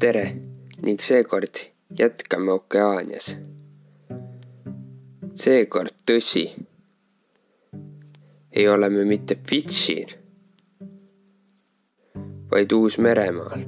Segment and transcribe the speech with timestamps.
[0.00, 0.32] tere
[0.82, 1.58] ning seekord
[1.98, 3.26] jätkame Okeaanias.
[5.34, 6.44] seekord tõsi,
[8.52, 10.14] ei ole me mitte Fidžil,
[12.50, 13.66] vaid Uus-Meremaal.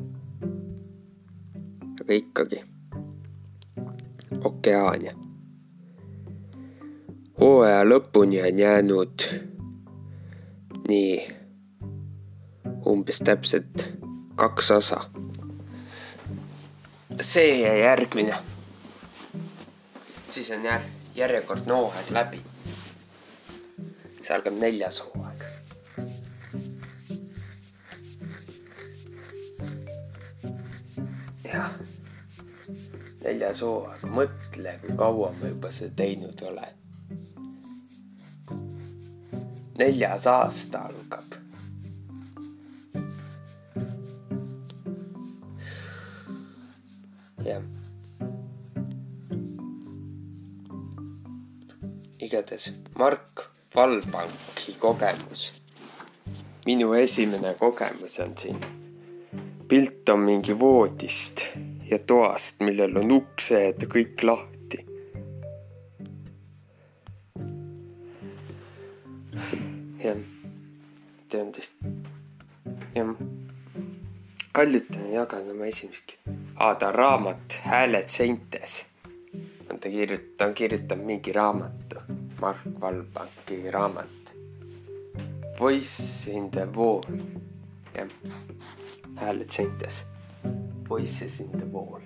[2.00, 2.62] aga ikkagi,
[4.44, 5.12] Okeaania.
[7.40, 9.28] hooaja lõpuni on jäänud
[10.88, 11.12] nii
[12.86, 13.90] umbes täpselt
[14.36, 15.04] kaks osa
[17.22, 18.34] see ja järgmine.
[20.28, 22.42] siis on jär-, järjekordne hooaeg läbi.
[24.16, 25.44] siis algab neljas hooaeg.
[31.44, 31.74] jah,
[33.24, 36.74] neljas hooaeg, mõtle, kui kaua ma juba seda teinud olen.
[39.78, 41.31] neljas aasta algab
[52.20, 55.62] igatahes Mark Valbanki kogemus.
[56.66, 58.58] minu esimene kogemus on siin.
[59.68, 61.44] pilt on mingi voodist
[61.90, 64.86] ja toast, millel on uksed kõik lahti.
[70.04, 70.18] jah,
[71.28, 71.76] see on vist,
[72.94, 73.14] jah
[74.54, 76.16] haljutan jagan oma esimest
[76.56, 78.86] aa, ta on raamat Hääled seintes.
[79.70, 81.96] on ta kirjutanud, ta on kirjutanud mingi raamatu,
[82.40, 84.36] Mark Valbanki raamat.
[85.60, 87.02] Voice in the wall,
[87.94, 88.08] jah,
[89.14, 90.06] Hääled seintes.
[90.88, 92.00] Voices in the wall.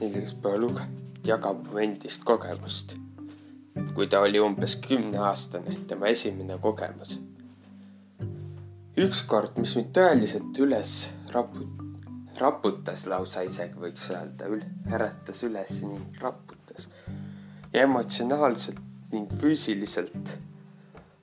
[0.00, 0.88] näiteks pole luge-,
[1.26, 2.96] jagab endist kogemust.
[3.94, 7.20] kui ta oli umbes kümneaastane, tema esimene kogemus
[8.98, 10.94] ükskord, mis mind tõeliselt üles
[11.34, 11.88] raput-,
[12.38, 14.48] raputas lausa isegi võiks öelda,
[14.92, 16.88] äratas üles ning raputas.
[17.72, 18.80] ja emotsionaalselt
[19.12, 20.38] ning füüsiliselt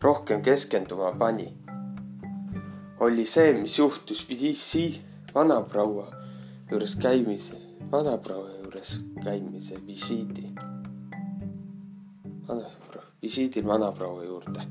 [0.01, 1.53] rohkem keskenduma pani.
[2.99, 5.01] oli see, mis juhtus viisi
[5.35, 6.07] vanaproua
[6.71, 7.57] juures käimise,
[7.91, 10.53] vanaproua juures käimise visiidi.
[12.47, 14.67] vanaproua, visiidil vanaproua juurde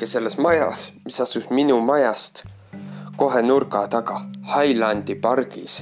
[0.00, 2.44] kes selles majas, mis asus minu majast
[3.20, 4.16] kohe nurga taga
[4.52, 5.74] Highlandi pargis.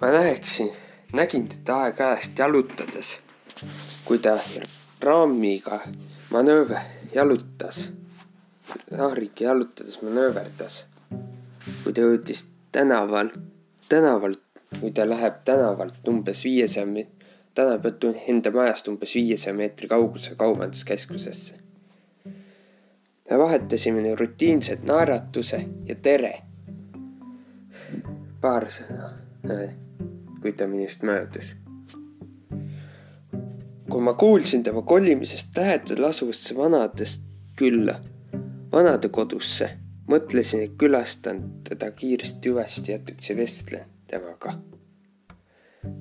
[0.00, 0.70] ma näeksin,
[1.12, 3.10] nägin teda aeg-ajast jalutades,
[4.04, 4.34] kui ta
[5.02, 5.80] raamiga
[6.30, 6.82] manööver,
[7.14, 7.92] jalutas,
[8.90, 10.86] naariga jalutades manööverdas.
[11.84, 13.30] kui ta jõudis tänaval,
[13.88, 14.42] tänavalt,
[14.80, 17.18] kui ta läheb tänavalt umbes viiesaja meetri
[17.54, 21.67] täna pead enda majast umbes viiesaja meetri kaugusel kaubanduskeskusesse.
[23.30, 26.42] Me vahetasime rutiinselt naeratuse ja tere.
[28.40, 29.10] paar sõna,
[30.42, 31.56] kui ta minust möödus.
[33.90, 37.22] kui ma kuulsin tema kolimisest lähedal asuvasse vanadest
[37.56, 37.94] külla,
[38.72, 39.70] vanadekodusse,
[40.06, 44.54] mõtlesin, et külastan teda kiiresti hüvasti ja üldse vestlen temaga.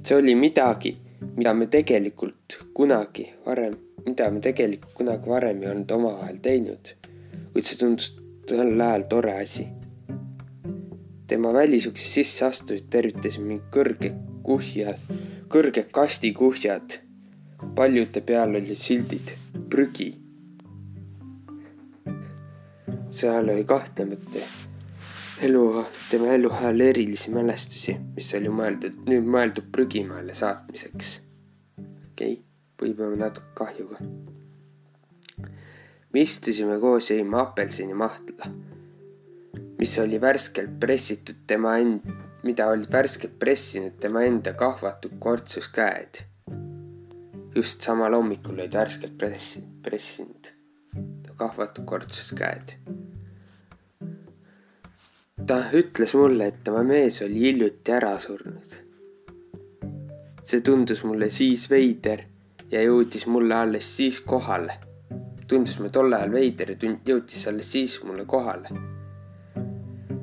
[0.03, 0.97] see oli midagi
[1.35, 6.93] mida me tegelikult kunagi varem, mida me tegelikult kunagi varem ei olnud omavahel teinud.
[7.57, 8.11] Kuid see tundus
[8.45, 9.63] tol ajal tore asi.
[11.27, 14.11] tema välisukse sisse astudes tervitasid mind kõrge
[14.45, 14.99] kuhjad,
[15.49, 16.99] kõrged kastikuhjad.
[17.79, 19.33] paljude peal olid sildid
[19.73, 20.11] prügi.
[23.09, 24.45] seal oli kahtlemata
[25.49, 25.65] elu,
[26.11, 31.13] tema eluajal erilisi mälestusi, mis oli mõeldud, nüüd mõeldud prügimaale saatmiseks.
[31.81, 32.41] okei okay,,
[32.85, 34.05] võib-olla natuke kahjuga.
[36.13, 38.51] Me istusime koos jõime apelsinimahla,
[39.79, 42.07] mis oli värskelt pressitud tema end-,
[42.43, 46.23] mida olid värskelt pressinud tema enda kahvatud kortsuskäed.
[47.55, 50.53] just samal hommikul olid värskelt pressi-, pressinud
[51.37, 52.77] kahvatud kortsuskäed
[55.47, 58.75] ta ütles mulle, et tema mees oli hiljuti ära surnud.
[60.47, 62.21] see tundus mulle siis veider
[62.71, 64.77] ja jõudis mulle alles siis kohale.
[65.47, 68.69] Tundus mulle tol ajal veider ja jõudis alles siis mulle kohale.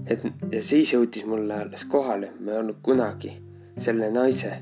[0.07, 3.33] et ja siis jõudis mulle alles kohale, ma ei olnud kunagi
[3.77, 4.53] selle naise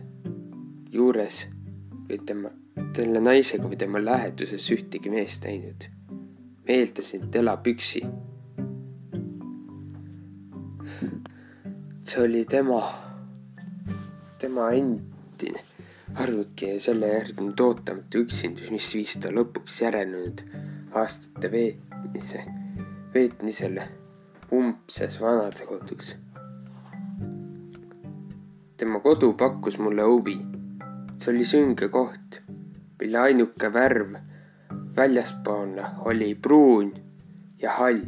[0.93, 1.47] juures
[2.09, 2.50] või tema,
[2.97, 5.88] selle naisega või tema läheduses ühtegi meest näinud.
[6.11, 8.05] ma eeldasin, et elab üksi
[12.03, 12.81] see oli tema,
[14.38, 15.71] tema endine
[16.14, 20.44] arvuke ja selle järgnenud ootamatu üksindus, mis viis ta lõpuks järelnenud
[20.93, 22.43] aastate veetmise
[23.14, 23.82] veetmisele
[24.53, 26.17] umbses vanadekodus.
[28.76, 30.38] tema kodu pakkus mulle huvi.
[31.19, 32.41] see oli sünge koht,
[33.00, 34.17] mille ainuke värv
[34.97, 36.94] väljaspoolne oli pruun
[37.62, 38.00] ja hall.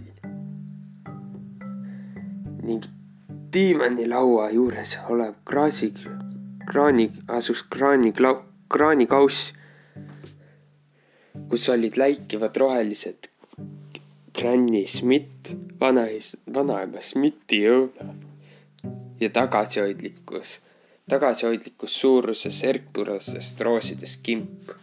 [2.62, 2.82] ning
[3.52, 5.94] diivanilaua juures olev kraasi,
[6.70, 8.12] kraani, asus kraani,
[8.68, 9.52] kraanikauss,
[11.48, 13.30] kus olid läikivad rohelised
[14.34, 18.24] Granny Schmidt, vanais, vanaema Schmidti õunad
[19.20, 20.56] ja tagasihoidlikkus,
[21.08, 24.74] tagasihoidlikus suuruses erkpurasest roosidest kimp,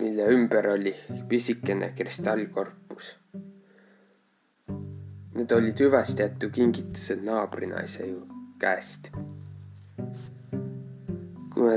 [0.00, 0.94] mille ümber oli
[1.28, 3.14] pisikene kristallkorpus.
[5.38, 8.24] Need olid hüvasti jäetud kingitused naabrinaise ju
[8.58, 9.12] käest.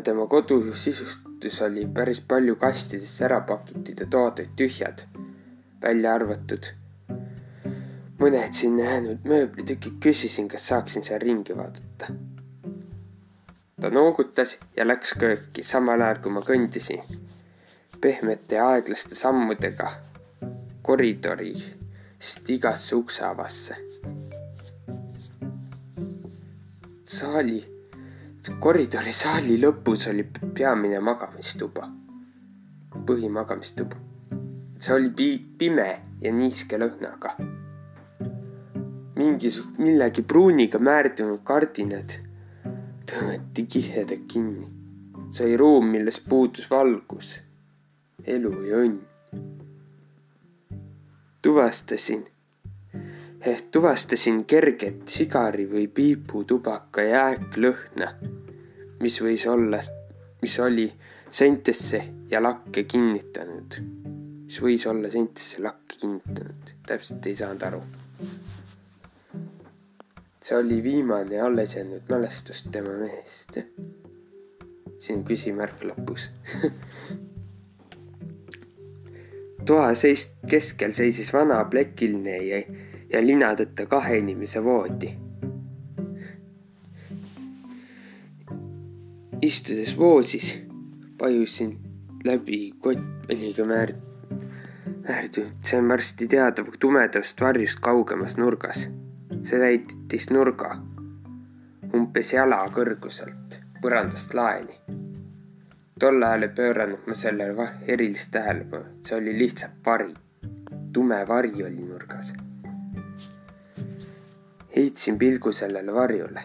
[0.03, 5.03] Tema kodu sisustus oli päris palju kastidesse ära pakitud ja toad olid tühjad,
[5.81, 6.71] välja arvatud
[8.19, 12.13] mõned sinna jäänud mööblitükid, küsisin, kas saaksin seal ringi vaadata.
[13.81, 17.03] ta noogutas ja läks kööki, samal ajal kui ma kõndisin
[18.01, 19.89] pehmete ja aeglaste sammudega
[20.81, 21.53] koridori
[22.23, 23.75] sest igasse ukseavasse.
[27.13, 27.59] saali,
[28.59, 31.87] koridori saali lõpus oli peamine magamistuba,
[33.07, 33.95] põhimagamistuba.
[34.79, 35.87] see oli pi-, pime
[36.21, 37.35] ja niiske lõhnaga.
[39.15, 42.19] mingisugune, millegi pruuniga määrdunud kardinad
[43.07, 44.67] tõmmati kihedalt kinni.
[45.29, 47.39] see oli ruum, milles puudus valgus,
[48.25, 49.01] elu ja õnn
[51.43, 52.25] tuvastasin,
[53.45, 58.07] ehk tuvastasin kerget sigari või piiputubaka jääklõhna,
[59.03, 59.79] mis võis olla,
[60.41, 60.85] mis oli
[61.29, 63.79] seintesse ja lakke kinnitanud,
[64.45, 67.81] mis võis olla seintesse lakke kinnitanud, täpselt ei saanud aru.
[70.43, 73.59] see oli viimane alles jäänud mälestus tema mehest.
[74.97, 76.29] siin küsimärk lõpus
[79.67, 82.61] toa seist keskel seisis vana plekiline ja,
[83.13, 85.13] ja linadeta kahe inimese voodi.
[89.41, 90.59] istudes voodis
[91.17, 91.79] pajusin
[92.23, 93.95] läbi kottväliga määr-,
[95.07, 98.89] määrdunud, sain varsti teada tumedast varjust kaugemas nurgas.
[99.41, 100.75] see näitas nurga
[101.93, 104.79] umbes jala kõrguselt põrandast laeni
[105.99, 110.13] tol ajal ei pööranud ma sellele erilist tähelepanu, see oli lihtsalt vari.
[110.93, 112.33] tume vari oli nurgas.
[114.75, 116.41] Heitsin pilgu sellele varjule.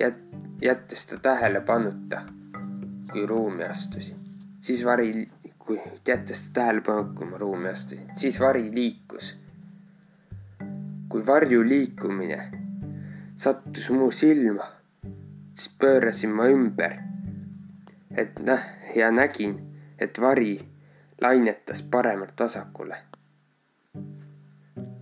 [0.00, 2.20] Jät-, jättes ta tähelepanuta,
[3.12, 4.16] kui ruumi astusin.
[4.60, 5.28] siis vari,
[5.58, 9.36] kui, jättes ta tähelepanuta, kui ma ruumi astusin, siis vari liikus.
[11.08, 12.50] kui varju liikumine
[13.36, 14.64] sattus mu silma,
[15.54, 16.96] siis pöörasin ma ümber
[18.16, 19.60] et näh- ja nägin,
[19.98, 20.68] et vari
[21.20, 22.96] lainetas paremalt vasakule.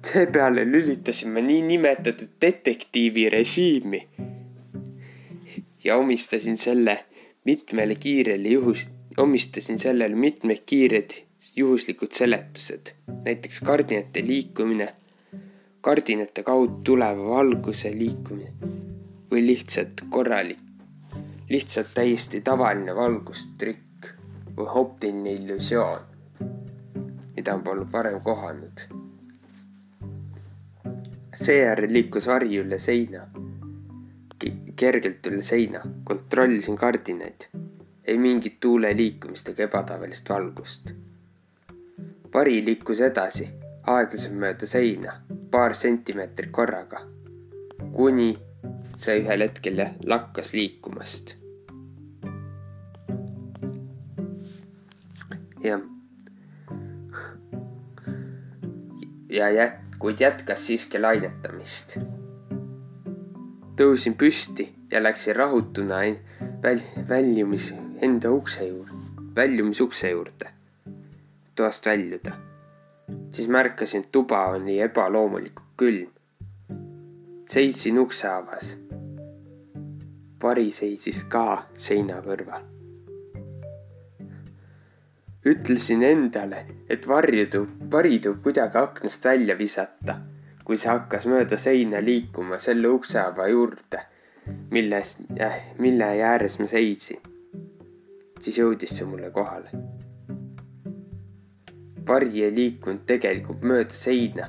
[0.07, 4.09] Seepeale lülitasime niinimetatud detektiivi režiimi
[5.85, 7.05] ja omistasin selle
[7.45, 11.11] mitmele kiirele juhus, omistasin sellele mitmed kiired
[11.57, 12.95] juhuslikud seletused,
[13.25, 14.89] näiteks kardinate liikumine,
[15.81, 18.75] kardinate kaudu tuleva valguse liikumine
[19.31, 20.59] või lihtsalt korralik
[21.53, 24.07] lihtsalt täiesti tavaline valgustrikk
[24.57, 26.07] või optiline illusioon,
[27.37, 29.02] mida ma polnud varem kohanud.
[31.35, 33.25] Seejärel liikus vari üle seina,
[34.77, 37.49] kergelt üle seina, kontrollisin kardinaid,
[38.05, 40.93] ei mingit tuule liikumist ega ebatavalist valgust.
[42.35, 43.49] vari liikus edasi,
[43.87, 45.13] aeglaselt mööda seina,
[45.51, 47.03] paar sentimeetrit korraga,
[47.93, 48.33] kuni
[48.97, 51.37] see ühel hetkel lakkas liikumast.
[55.63, 55.81] Jah.
[59.31, 61.93] ja jät-, kuid jätkas siiski lainetamist.
[63.79, 66.01] tõusin püsti ja läksin rahutuna
[66.63, 67.69] väl-, väljumis
[68.03, 68.99] enda ukse juurde,
[69.37, 70.51] väljumisukse juurde,
[71.55, 72.33] toast väljuda.
[73.31, 76.11] siis märkasin, et tuba oli ebaloomulikult külm.
[77.47, 78.79] seisin ukseavas.
[80.43, 82.72] vari seisis ka seina kõrval
[85.47, 90.17] ütlesin endale, et varjudu, vari tuleb kuidagi aknast välja visata,
[90.65, 94.03] kui see hakkas mööda seina liikuma selle ukseava juurde,
[94.71, 95.17] milles,
[95.79, 97.19] mille ääres ma seisin.
[98.43, 99.71] siis jõudis see mulle kohale.
[102.07, 104.47] vari ei liikunud tegelikult mööda seina,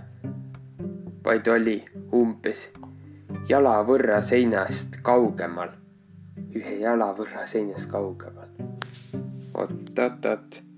[1.26, 1.78] vaid oli
[2.14, 2.72] umbes
[3.50, 5.70] jala võrra seinast kaugemal,
[6.56, 8.50] ühe jala võrra seinast kaugemal.
[9.54, 10.73] oot-oot-oot,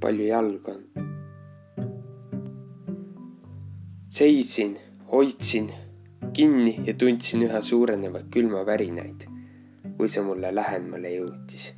[0.00, 1.08] palju jalgu on?
[4.08, 4.78] seisin,
[5.12, 5.70] hoidsin
[6.32, 9.26] kinni ja tundsin üha suurenevaid külmavärinaid,
[9.98, 11.72] kui see mulle lähemale jõudis.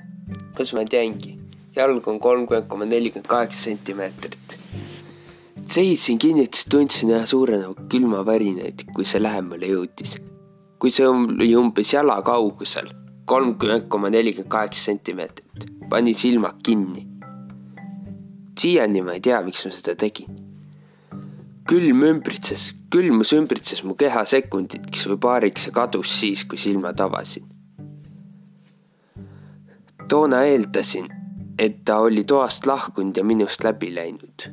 [0.56, 1.34] kus ma teangi,
[1.76, 4.56] jalg on kolmkümmend koma nelikümmend kaheksa sentimeetrit.
[5.66, 10.16] seisin kinnitas, tundsin üha suurenevaid külmavärinaid, kui see lähemale jõudis.
[10.78, 12.88] kui see oli umbes jala kaugusel,
[13.24, 17.09] kolmkümmend koma nelikümmend kaheksa sentimeetrit, panin silmad kinni.
[18.60, 20.50] Siiani ma ei tea, miks ma seda tegin
[21.70, 27.44] külm ümbritses, külmus ümbritses mu keha sekundiks või paariks ja kadus siis, kui silmad avasin.
[30.10, 31.06] toona eeldasin,
[31.58, 34.48] et ta oli toast lahkunud ja minust läbi läinud.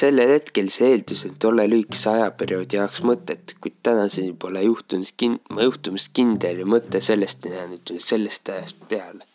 [0.00, 5.40] sellel hetkel see eeldus on tolle lühikese ajaperioodi jaoks mõtet, kuid tänaseni pole juhtunud kin-,
[5.66, 9.29] juhtumist kindel ja mõte sellest ei jäänud sellest ajast peale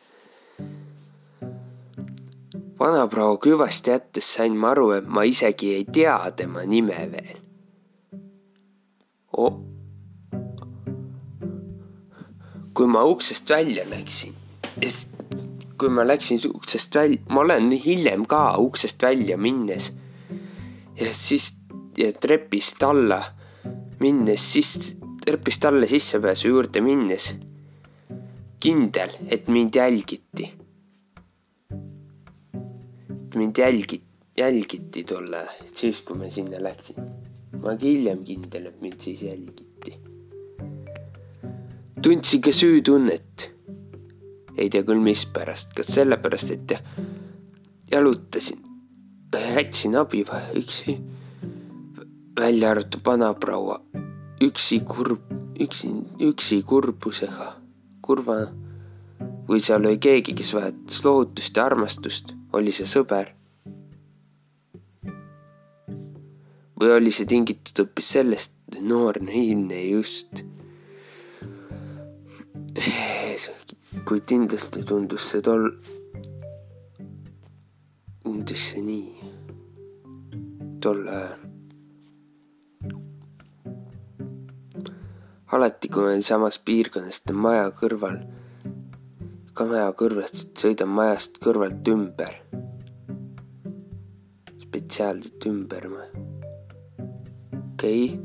[2.79, 7.37] vanaproua küvasti jättes sain ma aru, et ma isegi ei tea tema nime veel.
[9.37, 9.61] Oh..
[12.75, 14.33] kui ma uksest välja läksin,
[15.79, 19.93] kui ma läksin uksest välja, ma olen hiljem ka uksest välja minnes
[20.99, 21.53] ja siis
[21.97, 23.21] ja trepist alla
[23.99, 27.31] minnes, siis trepist alla sissepääsu juurde minnes
[28.59, 30.51] kindel, et mind jälgiti
[33.35, 34.01] mind jälgi,
[34.37, 36.95] jälgiti tol ajal, siis kui ma sinna läksin.
[37.55, 39.93] ma olen hiljem kindel, et mind siis jälgiti.
[42.01, 43.51] tundsin ka süütunnet.
[44.57, 46.77] ei tea küll, mispärast, kas sellepärast, et
[47.91, 48.63] jalutasin,
[49.55, 50.25] jätsin abi
[50.55, 50.99] üksi,
[52.39, 53.81] välja arvatud vanaproua,
[54.41, 57.53] üksi kurb, üksi, üksi kurbusega,
[58.01, 58.39] kurva
[59.47, 63.33] või seal oli keegi, kes vajatas lohutust ja armastust oli see sõber?
[66.75, 70.43] või oli see tingitud hoopis sellest, noor naiivne just.
[74.05, 75.69] kuid kindlasti tundus see tol,
[78.23, 79.31] tundus see nii
[80.83, 81.41] tol ajal.
[85.55, 88.19] alati, kui olen samas piirkonnas maja kõrval
[89.55, 92.33] ka maja kõrvast, sõidan majast kõrvalt ümber.
[94.95, 95.83] Spetsiaalselt ümber
[97.73, 98.19] okei okay.,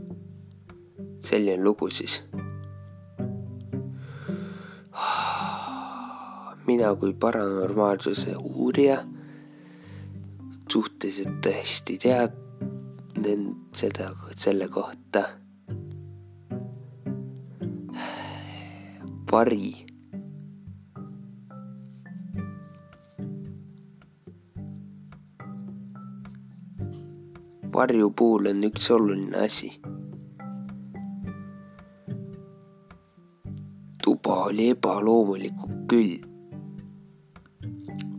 [1.19, 2.23] selline lugu siis.
[6.67, 9.05] mina kui paranormaalsuse uurija
[10.71, 15.25] suhteliselt hästi tean seda, selle kohta.
[19.33, 19.90] vari
[27.81, 29.69] varju puhul on üks oluline asi.
[34.03, 36.27] tuba oli ebaloomulikult külm.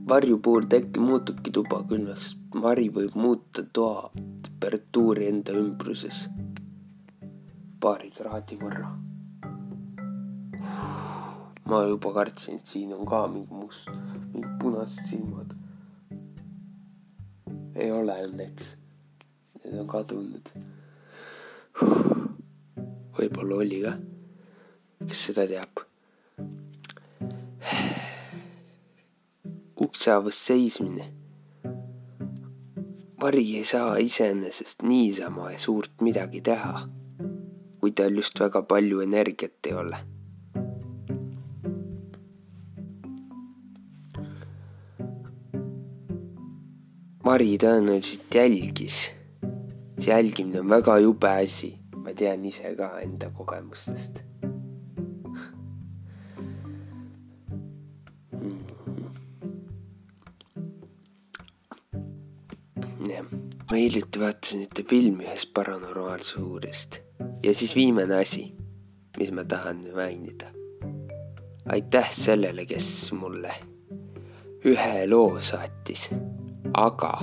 [0.10, 2.32] varju puhul tekk muutubki tuba külmaks,
[2.64, 4.10] vari võib muuta toa
[4.48, 6.24] temperatuuri enda ümbruses
[7.86, 8.90] paari kraadi võrra.
[11.70, 13.94] ma juba kartsin, et siin on ka mingi must,
[14.34, 15.58] mingid punased silmad.
[17.76, 18.81] ei ole õnneks
[19.72, 20.52] need on kadunud.
[23.16, 23.94] võib-olla oli ka,
[25.08, 25.84] kes seda teab.
[29.86, 31.06] ukse avas seismine.
[33.22, 36.88] vari ei saa iseenesest niisama suurt midagi teha,
[37.80, 40.00] kui tal just väga palju energiat ei ole
[47.22, 49.21] Mari tõenäoliselt jälgis
[50.02, 54.22] see jälgimine on väga jube asi, ma tean ise ka enda kogemustest.
[63.10, 63.28] Jah,
[63.70, 66.98] ma hiljuti vaatasin ühte filmi ühest paranormaalse uurist.
[67.44, 68.48] Ja siis viimane asi,
[69.20, 70.50] mis ma tahan mainida.
[71.72, 73.54] aitäh sellele, kes mulle
[74.66, 76.10] ühe loo saatis,
[76.74, 77.14] aga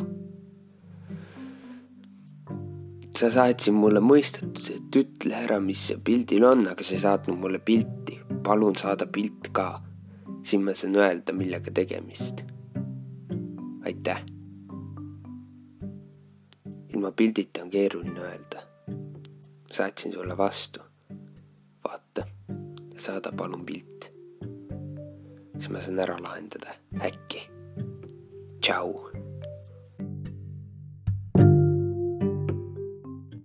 [3.18, 7.40] sa saatsid mulle mõistatuse, et ütle ära, mis see pildil on, aga sa ei saatnud
[7.40, 8.18] mulle pilti.
[8.46, 9.82] palun saada pilt ka.
[10.42, 12.44] siis ma saan öelda, millega tegemist.
[13.86, 14.22] aitäh.
[16.94, 18.62] ilma pildita on keeruline öelda.
[19.72, 20.80] saatsin sulle vastu.
[21.84, 22.26] vaata,
[22.96, 24.12] saada palun pilt.
[25.58, 27.48] siis ma saan ära lahendada, äkki.
[28.60, 28.94] tšau.